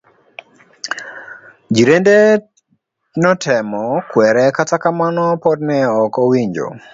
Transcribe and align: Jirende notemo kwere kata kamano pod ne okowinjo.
Jirende 1.75 2.15
notemo 3.21 3.83
kwere 4.09 4.43
kata 4.55 4.75
kamano 4.83 5.23
pod 5.43 5.57
ne 5.67 5.79
okowinjo. 6.03 6.67